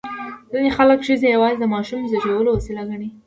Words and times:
ځینې 0.51 0.69
خلک 0.77 0.99
ښځې 1.07 1.27
یوازې 1.35 1.57
د 1.59 1.65
ماشوم 1.73 2.01
زېږولو 2.11 2.49
وسیله 2.53 2.83
ګڼي. 2.89 3.09